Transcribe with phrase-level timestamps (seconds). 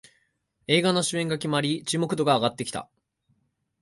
[0.65, 2.89] 映画の主演が決まり注目度が上がってきた